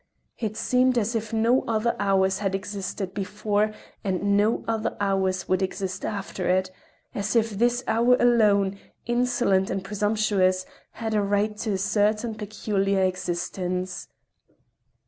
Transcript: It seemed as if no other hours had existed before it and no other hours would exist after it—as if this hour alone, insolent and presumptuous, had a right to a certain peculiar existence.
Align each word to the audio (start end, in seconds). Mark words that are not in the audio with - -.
It 0.39 0.57
seemed 0.57 0.97
as 0.97 1.13
if 1.13 1.31
no 1.31 1.61
other 1.67 1.95
hours 1.99 2.39
had 2.39 2.55
existed 2.55 3.13
before 3.13 3.65
it 3.65 3.75
and 4.03 4.35
no 4.35 4.65
other 4.67 4.97
hours 4.99 5.47
would 5.47 5.61
exist 5.61 6.03
after 6.03 6.49
it—as 6.49 7.35
if 7.35 7.51
this 7.51 7.83
hour 7.87 8.15
alone, 8.19 8.79
insolent 9.05 9.69
and 9.69 9.83
presumptuous, 9.83 10.65
had 10.93 11.13
a 11.13 11.21
right 11.21 11.55
to 11.57 11.73
a 11.73 11.77
certain 11.77 12.33
peculiar 12.33 13.03
existence. 13.03 14.07